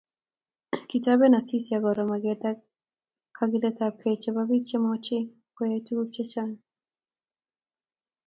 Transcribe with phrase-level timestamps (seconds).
[0.89, 2.57] Kitoben Asisi akoro maget ak
[3.37, 6.53] kogiletabkei chebo bik chemochei koyai tuguk chechang